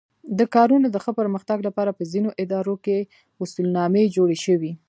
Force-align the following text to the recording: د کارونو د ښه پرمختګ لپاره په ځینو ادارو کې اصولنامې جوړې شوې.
د 0.39 0.41
کارونو 0.55 0.87
د 0.91 0.97
ښه 1.03 1.11
پرمختګ 1.19 1.57
لپاره 1.67 1.91
په 1.97 2.03
ځینو 2.11 2.29
ادارو 2.41 2.75
کې 2.85 2.97
اصولنامې 3.43 4.03
جوړې 4.15 4.37
شوې. 4.45 4.71